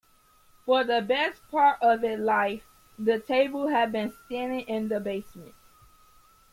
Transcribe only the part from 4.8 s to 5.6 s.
the basement.